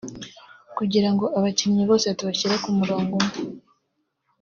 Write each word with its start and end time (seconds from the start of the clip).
kugira 0.77 1.09
ngo 1.13 1.25
abakinnyi 1.37 1.83
bose 1.89 2.07
tubashyire 2.17 2.55
ku 2.63 2.69
murongo 2.77 3.11
umwe 3.21 3.37